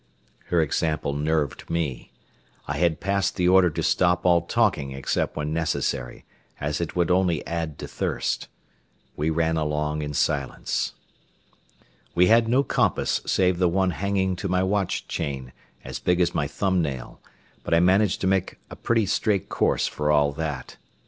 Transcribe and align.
Her 0.45 0.63
example 0.63 1.13
nerved 1.13 1.69
me. 1.69 2.11
I 2.67 2.77
had 2.79 2.99
passed 2.99 3.35
the 3.35 3.47
order 3.47 3.69
to 3.69 3.83
stop 3.83 4.25
all 4.25 4.41
talking 4.41 4.93
except 4.93 5.35
when 5.35 5.53
necessary, 5.53 6.25
as 6.59 6.81
it 6.81 6.95
would 6.95 7.11
only 7.11 7.45
add 7.45 7.77
to 7.77 7.87
thirst. 7.87 8.47
We 9.15 9.29
ran 9.29 9.57
along 9.57 10.01
in 10.01 10.15
silence. 10.15 10.95
We 12.15 12.25
had 12.25 12.47
no 12.47 12.63
compass 12.63 13.21
save 13.27 13.59
the 13.59 13.69
one 13.69 13.91
hanging 13.91 14.35
to 14.37 14.47
my 14.49 14.63
watch 14.63 15.07
chain, 15.07 15.53
as 15.83 15.99
big 15.99 16.19
as 16.19 16.33
my 16.33 16.47
thumb 16.47 16.81
nail, 16.81 17.21
but 17.63 17.75
I 17.75 17.79
managed 17.79 18.21
to 18.21 18.25
make 18.27 18.57
a 18.71 18.75
pretty 18.75 19.05
straight 19.05 19.49
course 19.49 19.85
for 19.85 20.09
all 20.11 20.31
that. 20.31 20.77